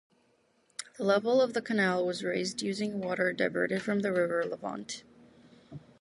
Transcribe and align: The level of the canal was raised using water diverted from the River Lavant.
The 0.97 1.03
level 1.03 1.39
of 1.43 1.53
the 1.53 1.61
canal 1.61 2.03
was 2.07 2.23
raised 2.23 2.63
using 2.63 2.97
water 2.99 3.31
diverted 3.33 3.83
from 3.83 3.99
the 3.99 4.11
River 4.11 4.43
Lavant. 4.43 5.03